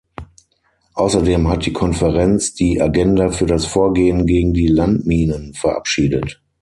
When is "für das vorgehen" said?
3.29-4.25